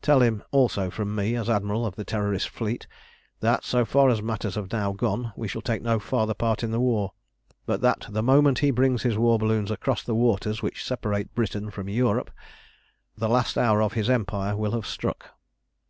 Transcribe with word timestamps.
"Tell 0.00 0.22
him 0.22 0.42
also 0.52 0.88
from 0.88 1.14
me, 1.14 1.36
as 1.36 1.50
Admiral 1.50 1.84
of 1.84 1.96
the 1.96 2.02
Terrorist 2.06 2.48
fleet, 2.48 2.86
that, 3.40 3.62
so 3.62 3.84
far 3.84 4.08
as 4.08 4.22
matters 4.22 4.54
have 4.54 4.72
now 4.72 4.92
gone, 4.92 5.34
we 5.36 5.48
shall 5.48 5.60
take 5.60 5.82
no 5.82 5.98
further 6.00 6.32
part 6.32 6.62
in 6.62 6.70
the 6.70 6.80
war; 6.80 7.12
but 7.66 7.82
that 7.82 8.06
the 8.08 8.22
moment 8.22 8.60
he 8.60 8.70
brings 8.70 9.02
his 9.02 9.18
war 9.18 9.38
balloons 9.38 9.70
across 9.70 10.02
the 10.02 10.14
waters 10.14 10.62
which 10.62 10.82
separate 10.82 11.34
Britain 11.34 11.70
from 11.70 11.90
Europe, 11.90 12.30
the 13.18 13.28
last 13.28 13.58
hour 13.58 13.82
of 13.82 13.92
his 13.92 14.08
empire 14.08 14.56
will 14.56 14.72
have 14.72 14.86
struck. 14.86 15.32